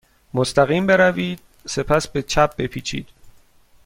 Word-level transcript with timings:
مستقیم 0.33 0.87
بروید. 0.87 1.39
سپس 1.65 2.07
به 2.07 2.21
چپ 2.21 2.55
بپیچید. 2.57 3.07